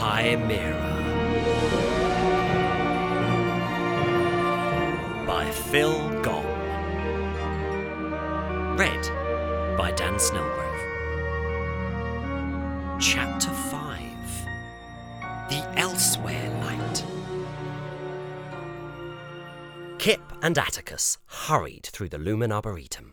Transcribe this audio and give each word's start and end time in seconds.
Chimera 0.00 0.80
by 5.26 5.50
Phil 5.50 6.22
Gong. 6.22 6.46
Read 8.78 9.04
by 9.76 9.92
Dan 9.94 10.14
Snellgrove. 10.14 10.80
Chapter 12.98 13.50
5 13.50 14.10
The 15.50 15.78
Elsewhere 15.78 16.48
Light. 16.62 17.04
Kip 19.98 20.22
and 20.40 20.56
Atticus 20.56 21.18
hurried 21.26 21.84
through 21.92 22.08
the 22.08 22.16
Lumen 22.16 22.50
Arboretum. 22.50 23.12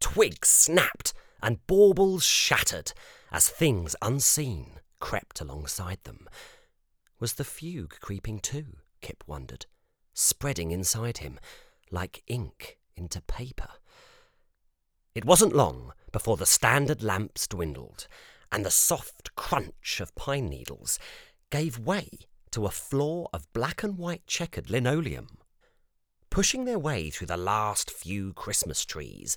Twigs 0.00 0.50
snapped 0.50 1.14
and 1.42 1.66
baubles 1.66 2.24
shattered 2.24 2.92
as 3.32 3.48
things 3.48 3.96
unseen 4.02 4.79
crept 5.00 5.40
alongside 5.40 5.98
them. 6.04 6.28
Was 7.18 7.34
the 7.34 7.44
fugue 7.44 7.96
creeping 8.00 8.38
too? 8.38 8.76
Kip 9.00 9.24
wondered, 9.26 9.66
spreading 10.14 10.70
inside 10.70 11.18
him 11.18 11.40
like 11.90 12.22
ink 12.26 12.78
into 12.96 13.20
paper. 13.22 13.68
It 15.14 15.24
wasn't 15.24 15.56
long 15.56 15.92
before 16.12 16.36
the 16.36 16.46
standard 16.46 17.02
lamps 17.02 17.46
dwindled 17.48 18.06
and 18.52 18.64
the 18.64 18.70
soft 18.70 19.34
crunch 19.34 20.00
of 20.00 20.14
pine 20.14 20.48
needles 20.48 20.98
gave 21.50 21.78
way 21.78 22.08
to 22.52 22.66
a 22.66 22.70
floor 22.70 23.28
of 23.32 23.52
black 23.52 23.82
and 23.82 23.96
white 23.96 24.26
checkered 24.26 24.70
linoleum. 24.70 25.38
Pushing 26.30 26.64
their 26.64 26.78
way 26.78 27.10
through 27.10 27.26
the 27.26 27.36
last 27.36 27.90
few 27.90 28.32
Christmas 28.34 28.84
trees, 28.84 29.36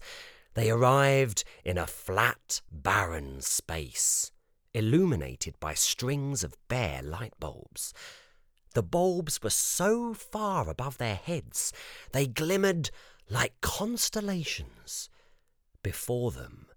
they 0.53 0.69
arrived 0.69 1.43
in 1.65 1.77
a 1.77 1.87
flat, 1.87 2.61
barren 2.71 3.41
space, 3.41 4.31
illuminated 4.73 5.59
by 5.59 5.73
strings 5.73 6.43
of 6.43 6.57
bare 6.67 7.01
light 7.01 7.33
bulbs. 7.39 7.93
The 8.73 8.83
bulbs 8.83 9.41
were 9.41 9.51
so 9.51 10.13
far 10.13 10.69
above 10.69 10.97
their 10.97 11.15
heads, 11.15 11.71
they 12.11 12.25
glimmered 12.25 12.89
like 13.29 13.61
constellations. 13.61 15.09
Before 15.83 16.31
them, 16.31 16.67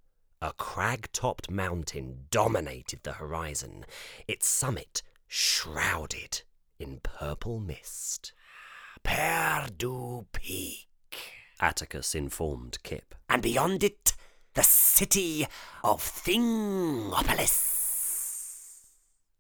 a 0.43 0.53
crag 0.53 1.09
topped 1.13 1.51
mountain 1.51 2.27
dominated 2.31 3.01
the 3.03 3.15
horizon, 3.15 3.87
its 4.29 4.47
summit 4.47 5.03
shrouded 5.27 6.43
in 6.79 7.01
purple 7.03 7.61
mist. 7.61 8.33
Perdu 9.03 10.27
Peak. 10.33 10.89
Atticus 11.61 12.15
informed 12.15 12.83
Kip. 12.83 13.15
And 13.31 13.43
beyond 13.43 13.83
it, 13.83 14.15
the 14.55 14.63
city 14.63 15.47
of 15.83 16.03
Thingopolis. 16.03 17.76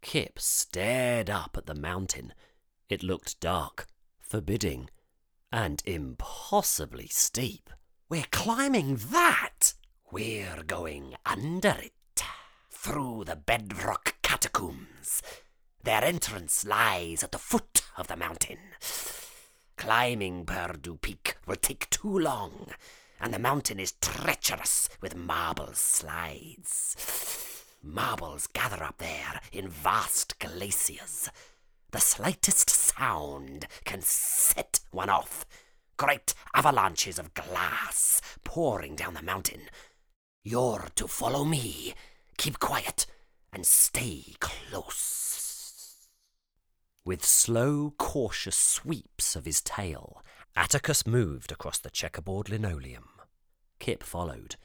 Kip 0.06 0.38
stared 0.38 1.28
up 1.28 1.56
at 1.56 1.66
the 1.66 1.74
mountain. 1.74 2.32
It 2.88 3.02
looked 3.02 3.40
dark, 3.40 3.88
forbidding, 4.20 4.88
and 5.50 5.82
impossibly 5.84 7.08
steep. 7.08 7.70
We're 8.08 8.30
climbing 8.30 9.00
that. 9.10 9.74
We're 10.12 10.62
going 10.64 11.16
under 11.26 11.74
it, 11.82 12.22
through 12.70 13.24
the 13.24 13.34
bedrock 13.34 14.14
catacombs. 14.22 15.22
Their 15.82 16.04
entrance 16.04 16.64
lies 16.64 17.24
at 17.24 17.32
the 17.32 17.38
foot 17.38 17.82
of 17.96 18.06
the 18.06 18.16
mountain. 18.16 18.58
Climbing 19.76 20.46
Perdu 20.46 21.00
Peak 21.00 21.36
will 21.48 21.56
take 21.56 21.90
too 21.90 22.16
long, 22.16 22.68
and 23.20 23.34
the 23.34 23.40
mountain 23.40 23.80
is 23.80 23.94
treacherous 24.00 24.88
with 25.00 25.16
marble 25.16 25.72
slides. 25.72 27.45
Marbles 27.82 28.46
gather 28.48 28.82
up 28.82 28.98
there 28.98 29.40
in 29.52 29.68
vast 29.68 30.38
glaciers. 30.38 31.28
The 31.92 32.00
slightest 32.00 32.68
sound 32.68 33.66
can 33.84 34.02
set 34.02 34.80
one 34.90 35.08
off. 35.08 35.46
Great 35.96 36.34
avalanches 36.54 37.18
of 37.18 37.34
glass 37.34 38.20
pouring 38.44 38.96
down 38.96 39.14
the 39.14 39.22
mountain. 39.22 39.62
You're 40.44 40.88
to 40.96 41.08
follow 41.08 41.44
me. 41.44 41.94
Keep 42.36 42.58
quiet 42.58 43.06
and 43.52 43.64
stay 43.64 44.34
close. 44.40 46.08
With 47.04 47.24
slow, 47.24 47.94
cautious 47.98 48.56
sweeps 48.56 49.36
of 49.36 49.44
his 49.44 49.60
tail, 49.62 50.22
Atticus 50.56 51.06
moved 51.06 51.52
across 51.52 51.78
the 51.78 51.90
checkerboard 51.90 52.48
linoleum. 52.48 53.08
Kip 53.78 54.02
followed. 54.02 54.56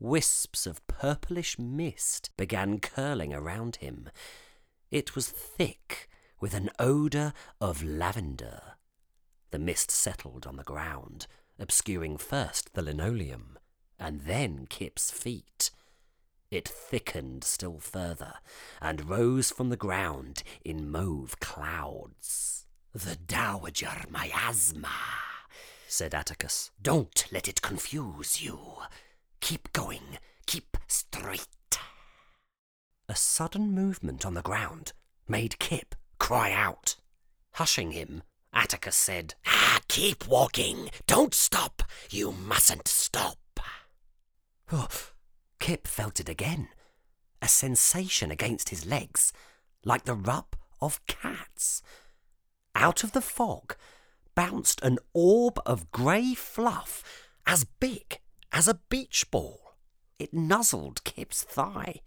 Wisps 0.00 0.66
of 0.66 0.84
purplish 0.86 1.58
mist 1.58 2.30
began 2.38 2.80
curling 2.80 3.34
around 3.34 3.76
him. 3.76 4.08
It 4.90 5.14
was 5.14 5.28
thick 5.28 6.08
with 6.40 6.54
an 6.54 6.70
odour 6.78 7.34
of 7.60 7.84
lavender. 7.84 8.62
The 9.50 9.58
mist 9.58 9.90
settled 9.90 10.46
on 10.46 10.56
the 10.56 10.64
ground, 10.64 11.26
obscuring 11.58 12.16
first 12.16 12.72
the 12.72 12.80
linoleum 12.80 13.58
and 13.98 14.22
then 14.22 14.66
Kip's 14.70 15.10
feet. 15.10 15.70
It 16.50 16.66
thickened 16.66 17.44
still 17.44 17.78
further 17.78 18.36
and 18.80 19.08
rose 19.08 19.50
from 19.50 19.68
the 19.68 19.76
ground 19.76 20.42
in 20.64 20.90
mauve 20.90 21.38
clouds. 21.40 22.64
The 22.94 23.16
Dowager 23.16 24.04
Miasma, 24.08 24.88
said 25.86 26.14
Atticus. 26.14 26.70
Don't 26.80 27.26
let 27.30 27.46
it 27.46 27.60
confuse 27.60 28.42
you. 28.42 28.58
Keep 29.40 29.72
going. 29.72 30.18
Keep 30.46 30.76
straight. 30.86 31.46
A 33.08 33.16
sudden 33.16 33.72
movement 33.72 34.24
on 34.24 34.34
the 34.34 34.42
ground 34.42 34.92
made 35.26 35.58
Kip 35.58 35.94
cry 36.18 36.52
out. 36.52 36.96
Hushing 37.54 37.92
him, 37.92 38.22
Atticus 38.52 38.96
said, 38.96 39.34
Ah, 39.46 39.80
keep 39.88 40.28
walking. 40.28 40.90
Don't 41.06 41.34
stop. 41.34 41.82
You 42.10 42.32
mustn't 42.32 42.86
stop. 42.86 43.38
Oh, 44.72 44.88
Kip 45.58 45.86
felt 45.86 46.20
it 46.20 46.28
again. 46.28 46.68
A 47.42 47.48
sensation 47.48 48.30
against 48.30 48.68
his 48.68 48.86
legs, 48.86 49.32
like 49.84 50.04
the 50.04 50.14
rub 50.14 50.54
of 50.80 51.04
cats. 51.06 51.82
Out 52.74 53.02
of 53.02 53.12
the 53.12 53.20
fog 53.20 53.76
bounced 54.34 54.80
an 54.82 54.98
orb 55.12 55.60
of 55.66 55.90
grey 55.90 56.34
fluff 56.34 57.02
as 57.46 57.64
big 57.64 58.20
as 58.52 58.68
a 58.68 58.80
beach 58.88 59.30
ball. 59.30 59.76
It 60.18 60.34
nuzzled 60.34 61.04
Kip's 61.04 61.42
thigh. 61.42 62.00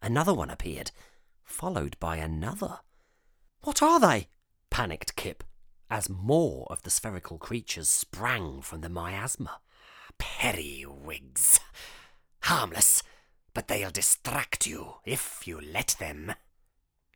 Another 0.00 0.34
one 0.34 0.50
appeared, 0.50 0.90
followed 1.44 1.96
by 2.00 2.16
another. 2.16 2.80
What 3.62 3.82
are 3.82 4.00
they? 4.00 4.28
panicked 4.70 5.16
Kip, 5.16 5.44
as 5.90 6.08
more 6.08 6.66
of 6.70 6.82
the 6.82 6.90
spherical 6.90 7.38
creatures 7.38 7.88
sprang 7.88 8.60
from 8.60 8.80
the 8.80 8.88
miasma. 8.88 9.60
Periwigs. 10.18 11.60
Harmless, 12.42 13.02
but 13.54 13.68
they'll 13.68 13.90
distract 13.90 14.66
you 14.66 14.96
if 15.04 15.46
you 15.46 15.60
let 15.60 15.96
them. 15.98 16.34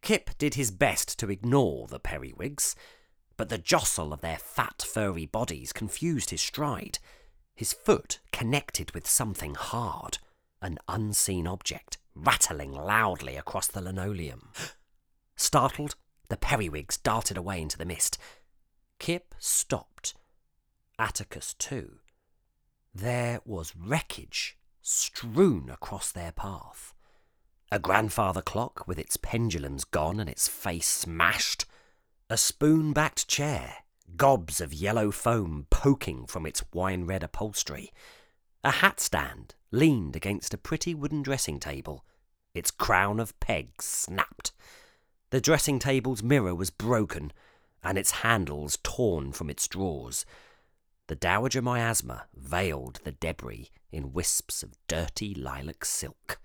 Kip 0.03 0.31
did 0.39 0.55
his 0.55 0.71
best 0.71 1.19
to 1.19 1.31
ignore 1.31 1.87
the 1.89 1.99
periwigs, 1.99 2.77
but 3.37 3.49
the 3.49 3.59
jostle 3.59 4.13
of 4.13 4.21
their 4.21 4.39
fat, 4.39 4.83
furry 4.83 5.27
bodies 5.27 5.73
confused 5.73 6.31
his 6.31 6.41
stride. 6.41 6.99
His 7.59 7.73
foot 7.73 8.21
connected 8.31 8.93
with 8.93 9.09
something 9.09 9.57
hard, 9.57 10.19
an 10.63 10.79
unseen 10.87 11.45
object, 11.49 11.99
rattling 12.15 12.71
loudly 12.71 13.35
across 13.35 13.67
the 13.67 13.81
linoleum. 13.81 14.53
Startled, 15.35 15.97
the 16.29 16.37
periwigs 16.37 16.99
darted 16.99 17.37
away 17.37 17.61
into 17.61 17.77
the 17.77 17.85
mist. 17.85 18.17
Kip 19.01 19.35
stopped. 19.41 20.15
Atticus, 21.01 21.55
too. 21.55 21.99
There 22.95 23.41
was 23.45 23.75
wreckage 23.75 24.57
strewn 24.81 25.69
across 25.69 26.13
their 26.13 26.31
path. 26.31 26.95
A 27.73 27.81
grandfather 27.81 28.41
clock 28.41 28.87
with 28.87 29.01
its 29.01 29.17
pendulums 29.17 29.83
gone 29.83 30.21
and 30.21 30.31
its 30.31 30.47
face 30.47 30.87
smashed. 30.87 31.65
A 32.31 32.37
spoon 32.37 32.93
backed 32.93 33.27
chair, 33.27 33.79
gobs 34.17 34.61
of 34.61 34.73
yellow 34.73 35.11
foam 35.11 35.67
poking 35.71 36.27
from 36.27 36.47
its 36.47 36.63
wine 36.73 37.05
red 37.05 37.23
upholstery. 37.23 37.93
A 38.65 38.71
hat 38.71 39.01
stand 39.01 39.55
leaned 39.71 40.17
against 40.17 40.55
a 40.55 40.59
pretty 40.59 40.95
wooden 40.95 41.23
dressing 41.23 41.61
table. 41.61 42.05
Its 42.55 42.71
crown 42.71 43.21
of 43.21 43.39
pegs 43.41 43.85
snapped. 43.85 44.53
The 45.31 45.41
dressing 45.41 45.79
table's 45.79 46.23
mirror 46.23 46.55
was 46.55 46.71
broken, 46.71 47.33
and 47.85 47.99
its 47.99 48.23
handles 48.23 48.79
torn 48.83 49.33
from 49.33 49.51
its 49.51 49.69
drawers. 49.69 50.25
The 51.07 51.15
Dowager 51.15 51.63
Miasma 51.63 52.27
veiled 52.35 53.01
the 53.05 53.13
debris 53.13 53.71
in 53.93 54.13
wisps 54.13 54.63
of 54.63 54.77
dirty 54.89 55.35
lilac 55.35 55.85
silk. 55.85 56.41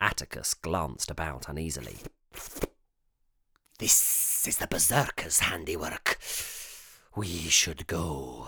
Atticus 0.00 0.54
glanced 0.54 1.10
about 1.10 1.48
uneasily. 1.48 1.98
This 3.78 4.46
is 4.46 4.58
the 4.58 4.66
Berserker's 4.66 5.40
handiwork. 5.40 6.18
We 7.16 7.28
should 7.48 7.86
go. 7.86 8.46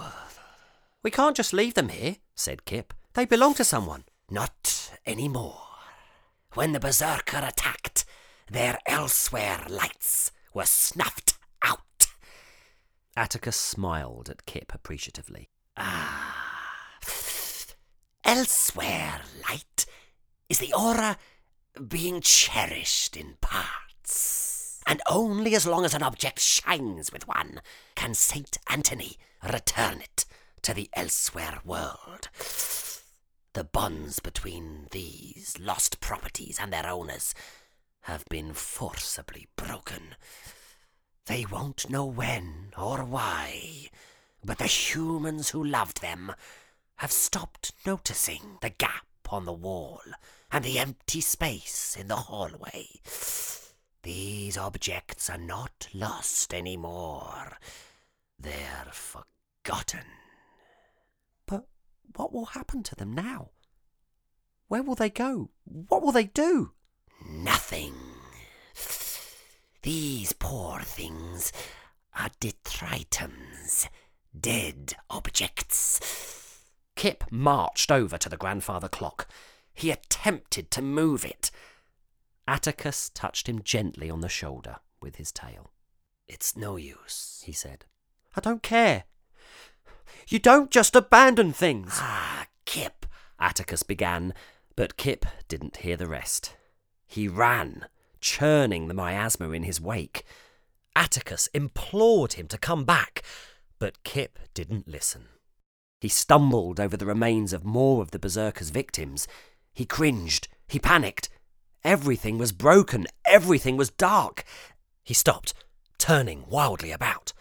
We 1.03 1.11
can't 1.11 1.37
just 1.37 1.53
leave 1.53 1.75
them 1.75 1.89
here, 1.89 2.17
said 2.35 2.65
Kip. 2.65 2.93
They 3.15 3.25
belong 3.25 3.55
to 3.55 3.65
someone. 3.65 4.05
Not 4.29 4.91
any 5.07 5.29
more. 5.29 5.61
When 6.55 6.73
the 6.73 6.81
Berserker 6.81 7.39
attacked, 7.39 8.05
their 8.51 8.79
elsewhere 8.87 9.65
lights 9.69 10.33
were 10.53 10.67
snuffed 10.67 11.35
out. 11.63 12.07
Atticus 13.17 13.57
smiled 13.57 14.29
at 14.29 14.47
Kip 14.47 14.75
appreciatively. 14.75 15.49
Ah, 15.77 16.47
elsewhere 18.25 19.21
light 19.49 19.87
is 20.49 20.59
the 20.59 20.73
aura 20.73 21.19
being 21.89 22.21
cherished 22.21 23.17
in 23.17 23.37
parts. 23.41 24.56
And 24.87 25.03
only 25.11 25.55
as 25.55 25.67
long 25.67 25.85
as 25.85 25.95
an 25.95 26.03
object 26.03 26.39
shines 26.39 27.13
with 27.13 27.27
one 27.27 27.61
can 27.97 28.15
Saint 28.15 28.59
Anthony 28.69 29.17
return 29.43 30.01
it 30.01 30.25
to 30.63 30.73
the 30.73 30.89
elsewhere 30.95 31.61
world. 31.65 32.29
The 33.53 33.65
bonds 33.65 34.21
between 34.21 34.87
these 34.91 35.57
lost 35.59 36.01
properties 36.01 36.59
and 36.61 36.73
their 36.73 36.89
owners 36.89 37.35
have 38.03 38.25
been 38.31 38.53
forcibly 38.53 39.49
broken. 39.57 40.15
They 41.27 41.45
won't 41.45 41.91
know 41.91 42.05
when 42.05 42.73
or 42.79 42.99
why, 43.05 43.89
but 44.45 44.59
the 44.59 44.67
humans 44.67 45.51
who 45.51 45.65
loved 45.65 46.01
them 46.01 46.33
have 46.97 47.11
stopped 47.11 47.73
noticing 47.85 48.59
the 48.61 48.71
gap 48.71 49.07
on 49.29 49.45
the 49.45 49.53
wall 49.53 50.03
and 50.53 50.65
the 50.65 50.79
empty 50.79 51.21
space 51.21 51.97
in 51.99 52.07
the 52.09 52.17
hallway. 52.17 52.87
These 54.07 54.57
objects 54.57 55.29
are 55.29 55.37
not 55.37 55.89
lost 55.93 56.55
any 56.55 56.77
more. 56.77 57.59
They're 58.39 58.87
forgotten. 58.93 60.05
But 61.45 61.67
what 62.15 62.33
will 62.33 62.45
happen 62.45 62.85
to 62.85 62.95
them 62.95 63.13
now? 63.13 63.51
Where 64.69 64.85
will 64.85 64.95
they 64.95 65.11
go? 65.11 65.51
What 65.65 66.05
will 66.05 66.13
they 66.13 66.27
do? 66.27 66.71
Nothing. 67.29 67.95
These 69.83 70.35
poor 70.35 70.83
things 70.83 71.53
are 72.17 72.31
detritums, 72.41 73.89
dead 74.39 74.95
objects. 75.11 76.63
Kip 76.95 77.25
marched 77.33 77.91
over 77.91 78.17
to 78.19 78.29
the 78.29 78.37
grandfather 78.37 78.89
clock. 78.89 79.27
He 79.75 79.91
attempted 79.91 80.71
to 80.71 80.81
move 80.81 81.25
it. 81.25 81.51
Atticus 82.49 83.11
touched 83.11 83.49
him 83.49 83.63
gently 83.63 84.09
on 84.09 84.21
the 84.21 84.29
shoulder 84.29 84.77
with 85.01 85.17
his 85.17 85.33
tail. 85.33 85.73
It's 86.29 86.57
no 86.57 86.77
use, 86.77 87.43
he 87.45 87.53
said. 87.53 87.85
I 88.37 88.41
don't 88.41 88.63
care. 88.63 89.05
You 90.29 90.39
don't 90.39 90.71
just 90.71 90.97
abandon 90.97 91.53
things. 91.53 91.93
Ah, 91.95 92.47
Kip, 92.65 93.07
Atticus 93.39 93.83
began, 93.83 94.35
but 94.75 94.97
Kip 94.97 95.27
didn't 95.49 95.79
hear 95.79 95.97
the 95.97 96.09
rest. 96.09 96.57
He 97.07 97.29
ran, 97.29 97.87
churning 98.21 98.89
the 98.89 98.95
miasma 98.95 99.51
in 99.51 99.63
his 99.63 99.81
wake. 99.81 100.25
Atticus 100.95 101.49
implored 101.49 102.35
him 102.35 102.49
to 102.49 102.59
come 102.59 102.85
back, 102.85 103.23
but 103.79 104.03
Kip 104.03 104.39
didn't 104.55 104.89
listen. 104.89 105.27
He 106.01 106.09
stumbled 106.09 106.81
over 106.81 106.97
the 106.97 107.07
remains 107.07 107.53
of 107.53 107.65
more 107.65 108.03
of 108.03 108.11
the 108.11 108.19
Berserker's 108.19 108.71
victims. 108.71 109.27
He 109.73 109.85
cringed. 109.85 110.49
He 110.69 110.79
panicked. 110.79 111.29
Everything 111.87 112.37
was 112.37 112.51
broken. 112.51 113.07
Everything 113.25 113.77
was 113.77 113.91
dark. 113.91 114.43
He 115.05 115.15
stopped, 115.15 115.55
turning 115.99 116.45
wildly 116.49 116.91
about. 116.91 117.33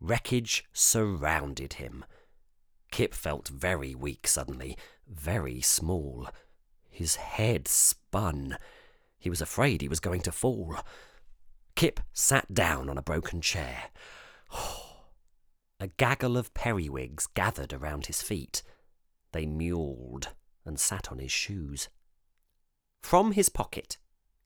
Wreckage 0.00 0.64
surrounded 0.72 1.74
him. 1.74 2.04
Kip 2.90 3.14
felt 3.14 3.46
very 3.46 3.94
weak 3.94 4.26
suddenly, 4.26 4.76
very 5.06 5.60
small. 5.60 6.28
His 6.90 7.14
head 7.14 7.68
spun. 7.68 8.58
He 9.16 9.30
was 9.30 9.40
afraid 9.40 9.80
he 9.80 9.88
was 9.88 10.00
going 10.00 10.22
to 10.22 10.32
fall. 10.32 10.74
Kip 11.76 12.00
sat 12.12 12.52
down 12.52 12.90
on 12.90 12.98
a 12.98 13.02
broken 13.02 13.40
chair. 13.40 13.90
a 15.78 15.86
gaggle 15.86 16.36
of 16.36 16.52
periwigs 16.52 17.28
gathered 17.28 17.72
around 17.72 18.06
his 18.06 18.22
feet. 18.22 18.64
They 19.30 19.46
mewled 19.46 20.30
and 20.64 20.80
sat 20.80 21.12
on 21.12 21.20
his 21.20 21.30
shoes. 21.30 21.88
From 23.02 23.32
his 23.32 23.48
pocket, 23.48 23.98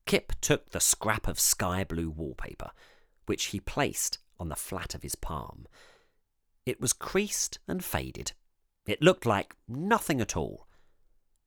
Kip 0.05 0.33
took 0.41 0.69
the 0.71 0.79
scrap 0.79 1.27
of 1.27 1.39
sky 1.39 1.83
blue 1.83 2.09
wallpaper, 2.09 2.71
which 3.25 3.45
he 3.45 3.59
placed 3.59 4.19
on 4.39 4.49
the 4.49 4.55
flat 4.55 4.95
of 4.95 5.03
his 5.03 5.15
palm. 5.15 5.67
It 6.65 6.79
was 6.79 6.93
creased 6.93 7.59
and 7.67 7.83
faded. 7.83 8.33
It 8.85 9.01
looked 9.01 9.25
like 9.25 9.55
nothing 9.67 10.21
at 10.21 10.35
all. 10.35 10.67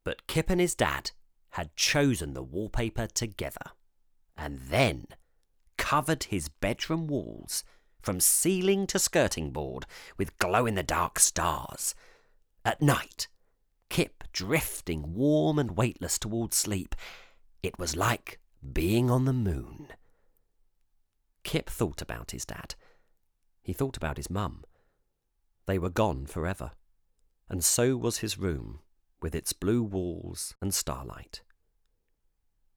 But 0.05 0.27
Kip 0.27 0.51
and 0.51 0.61
his 0.61 0.75
dad 0.75 1.11
had 1.51 1.75
chosen 1.77 2.35
the 2.35 2.43
wallpaper 2.43 3.07
together, 3.07 3.73
and 4.37 4.61
then 4.61 5.07
covered 5.79 6.25
his 6.25 6.49
bedroom 6.49 7.07
walls 7.07 7.65
from 8.01 8.21
ceiling 8.21 8.87
to 8.87 8.99
skirting 8.99 9.51
board 9.51 9.87
with 10.17 10.39
glow 10.39 10.67
in 10.67 10.75
the 10.75 10.83
dark 10.83 11.19
stars. 11.19 11.95
At 12.65 12.83
night, 12.83 13.29
Kip 13.89 14.25
drifting 14.33 15.15
warm 15.15 15.59
and 15.59 15.77
weightless 15.77 16.19
towards 16.19 16.57
sleep, 16.57 16.95
it 17.63 17.79
was 17.79 17.97
like 17.97 18.39
being 18.73 19.11
on 19.11 19.25
the 19.25 19.33
moon. 19.33 19.89
Kip 21.43 21.71
thought 21.71 22.03
about 22.03 22.33
his 22.33 22.45
dad. 22.45 22.75
He 23.63 23.73
thought 23.73 23.97
about 23.97 24.17
his 24.17 24.31
mum. 24.31 24.65
They 25.67 25.79
were 25.79 25.91
gone 25.91 26.27
forever, 26.27 26.73
and 27.49 27.65
so 27.65 27.97
was 27.97 28.19
his 28.19 28.39
room 28.39 28.81
with 29.21 29.35
its 29.35 29.53
blue 29.53 29.83
walls 29.83 30.55
and 30.61 30.75
starlight. 30.75 31.43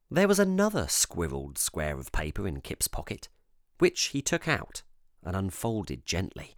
There 0.10 0.28
was 0.28 0.40
another 0.40 0.86
squirreled 0.86 1.58
square 1.58 2.00
of 2.00 2.12
paper 2.12 2.48
in 2.48 2.62
Kip's 2.62 2.88
pocket, 2.88 3.30
which 3.78 4.06
he 4.06 4.22
took 4.22 4.48
out 4.48 4.82
and 5.24 5.36
unfolded 5.36 6.06
gently. 6.06 6.56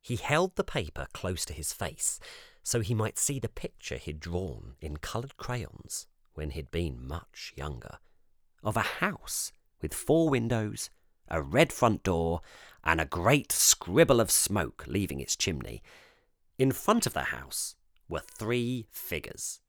He 0.00 0.16
held 0.16 0.54
the 0.54 0.64
paper 0.64 1.06
close 1.12 1.44
to 1.46 1.52
his 1.52 1.72
face 1.72 2.20
so 2.64 2.80
he 2.80 2.94
might 2.94 3.18
see 3.18 3.38
the 3.38 3.48
picture 3.48 3.98
he'd 3.98 4.18
drawn 4.18 4.74
in 4.80 4.96
coloured 4.96 5.36
crayons 5.36 6.08
when 6.32 6.50
he'd 6.50 6.72
been 6.72 7.06
much 7.06 7.52
younger 7.54 7.98
of 8.64 8.76
a 8.76 8.80
house 8.80 9.52
with 9.80 9.92
four 9.92 10.30
windows, 10.30 10.88
a 11.28 11.42
red 11.42 11.72
front 11.72 12.02
door, 12.02 12.40
and 12.82 13.00
a 13.00 13.04
great 13.04 13.52
scribble 13.52 14.20
of 14.20 14.30
smoke 14.30 14.84
leaving 14.88 15.20
its 15.20 15.36
chimney. 15.36 15.82
In 16.58 16.72
front 16.72 17.06
of 17.06 17.12
the 17.12 17.24
house 17.24 17.76
were 18.08 18.20
three 18.20 18.86
figures. 18.90 19.60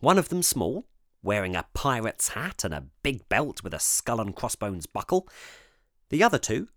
One 0.00 0.18
of 0.18 0.30
them 0.30 0.42
small, 0.42 0.86
wearing 1.22 1.54
a 1.54 1.66
pirate's 1.74 2.28
hat 2.28 2.64
and 2.64 2.74
a 2.74 2.86
big 3.02 3.28
belt 3.28 3.62
with 3.62 3.74
a 3.74 3.78
skull 3.78 4.20
and 4.20 4.34
crossbones 4.34 4.86
buckle. 4.86 5.28
The 6.08 6.22
other 6.22 6.38
two, 6.38 6.68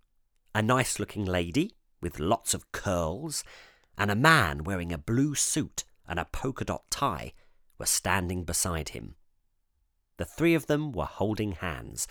a 0.54 0.62
nice 0.62 1.00
looking 1.00 1.24
lady 1.24 1.72
with 2.00 2.20
lots 2.20 2.54
of 2.54 2.70
curls, 2.72 3.42
and 3.98 4.10
a 4.10 4.16
man 4.16 4.64
wearing 4.64 4.92
a 4.92 4.98
blue 4.98 5.34
suit 5.34 5.84
and 6.08 6.18
a 6.18 6.24
polka 6.24 6.64
dot 6.64 6.84
tie, 6.90 7.32
were 7.78 7.86
standing 7.86 8.44
beside 8.44 8.90
him. 8.90 9.16
The 10.16 10.24
three 10.24 10.54
of 10.54 10.66
them 10.66 10.92
were 10.92 11.04
holding 11.04 11.52
hands, 11.52 12.08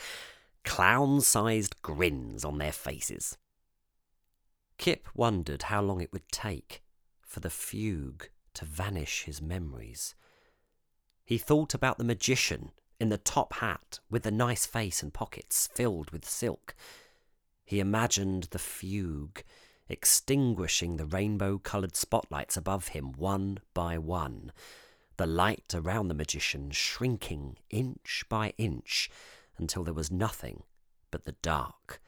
clown 0.64 1.22
sized 1.22 1.82
grins 1.82 2.46
on 2.46 2.58
their 2.58 2.72
faces. 2.72 3.38
Kip 4.78 5.08
wondered 5.16 5.64
how 5.64 5.82
long 5.82 6.02
it 6.02 6.12
would 6.12 6.32
take 6.32 6.84
for 7.22 7.40
the 7.40 7.50
fugue 7.50 8.30
to 8.54 8.66
vanish 8.66 9.24
his 9.24 9.42
memories. 9.42 10.16
He 11.24 11.38
thought 11.38 11.74
about 11.74 11.98
the 11.98 12.04
magician 12.04 12.72
in 13.00 13.10
the 13.10 13.18
top 13.18 13.54
hat 13.56 14.00
with 14.10 14.24
the 14.24 14.32
nice 14.32 14.66
face 14.66 15.02
and 15.02 15.14
pockets 15.14 15.68
filled 15.74 16.12
with 16.12 16.26
silk. 16.26 16.76
He 17.64 17.80
imagined 17.80 18.48
the 18.52 18.60
fugue 18.60 19.44
extinguishing 19.88 20.98
the 20.98 21.06
rainbow 21.06 21.58
coloured 21.58 21.96
spotlights 21.96 22.58
above 22.58 22.90
him 22.90 23.14
one 23.14 23.60
by 23.74 23.98
one, 23.98 24.52
the 25.18 25.28
light 25.28 25.74
around 25.74 26.08
the 26.08 26.14
magician 26.14 26.72
shrinking 26.72 27.58
inch 27.70 28.24
by 28.30 28.54
inch 28.58 29.10
until 29.58 29.84
there 29.84 29.94
was 29.94 30.12
nothing 30.12 30.64
but 31.12 31.26
the 31.26 31.36
dark. 31.42 32.02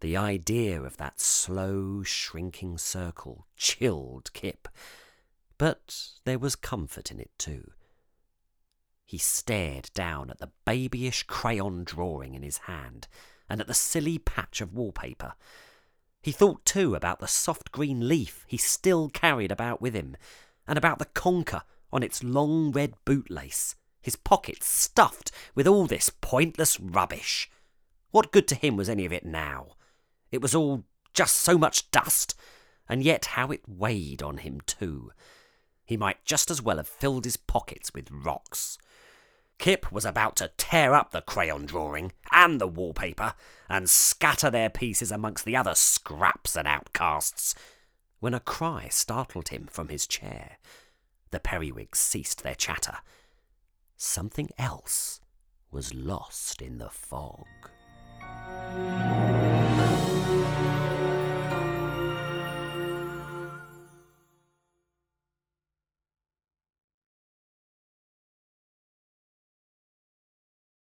The 0.00 0.16
idea 0.16 0.82
of 0.82 0.98
that 0.98 1.20
slow 1.20 2.02
shrinking 2.02 2.78
circle 2.78 3.46
chilled 3.56 4.32
Kip, 4.34 4.68
but 5.56 6.10
there 6.24 6.38
was 6.38 6.56
comfort 6.56 7.10
in 7.10 7.18
it 7.18 7.30
too. 7.38 7.70
He 9.06 9.18
stared 9.18 9.90
down 9.94 10.30
at 10.30 10.38
the 10.38 10.50
babyish 10.64 11.22
crayon 11.24 11.84
drawing 11.84 12.34
in 12.34 12.42
his 12.42 12.58
hand 12.58 13.08
and 13.48 13.60
at 13.60 13.66
the 13.66 13.74
silly 13.74 14.18
patch 14.18 14.60
of 14.60 14.74
wallpaper. 14.74 15.34
He 16.24 16.32
thought 16.32 16.64
too 16.64 16.94
about 16.94 17.18
the 17.18 17.28
soft 17.28 17.70
green 17.70 18.08
leaf 18.08 18.46
he 18.48 18.56
still 18.56 19.10
carried 19.10 19.52
about 19.52 19.82
with 19.82 19.92
him, 19.92 20.16
and 20.66 20.78
about 20.78 20.98
the 20.98 21.04
conker 21.04 21.64
on 21.92 22.02
its 22.02 22.24
long 22.24 22.72
red 22.72 22.94
bootlace, 23.04 23.74
his 24.00 24.16
pockets 24.16 24.66
stuffed 24.66 25.30
with 25.54 25.66
all 25.66 25.86
this 25.86 26.08
pointless 26.22 26.80
rubbish. 26.80 27.50
What 28.10 28.32
good 28.32 28.48
to 28.48 28.54
him 28.54 28.74
was 28.74 28.88
any 28.88 29.04
of 29.04 29.12
it 29.12 29.26
now? 29.26 29.76
It 30.30 30.40
was 30.40 30.54
all 30.54 30.84
just 31.12 31.36
so 31.36 31.58
much 31.58 31.90
dust, 31.90 32.34
and 32.88 33.02
yet 33.02 33.26
how 33.26 33.50
it 33.50 33.68
weighed 33.68 34.22
on 34.22 34.38
him 34.38 34.62
too. 34.64 35.12
He 35.84 35.98
might 35.98 36.24
just 36.24 36.50
as 36.50 36.62
well 36.62 36.78
have 36.78 36.88
filled 36.88 37.26
his 37.26 37.36
pockets 37.36 37.92
with 37.92 38.10
rocks. 38.10 38.78
Kip 39.58 39.90
was 39.90 40.04
about 40.04 40.36
to 40.36 40.50
tear 40.56 40.94
up 40.94 41.10
the 41.10 41.22
crayon 41.22 41.66
drawing 41.66 42.12
and 42.32 42.60
the 42.60 42.66
wallpaper 42.66 43.34
and 43.68 43.88
scatter 43.88 44.50
their 44.50 44.70
pieces 44.70 45.10
amongst 45.10 45.44
the 45.44 45.56
other 45.56 45.74
scraps 45.74 46.56
and 46.56 46.68
outcasts 46.68 47.54
when 48.20 48.34
a 48.34 48.40
cry 48.40 48.88
startled 48.90 49.48
him 49.48 49.66
from 49.70 49.88
his 49.88 50.06
chair. 50.06 50.58
The 51.30 51.40
periwigs 51.40 51.98
ceased 51.98 52.42
their 52.42 52.54
chatter. 52.54 52.98
Something 53.96 54.50
else 54.58 55.20
was 55.70 55.94
lost 55.94 56.62
in 56.62 56.78
the 56.78 56.90
fog. 56.90 57.46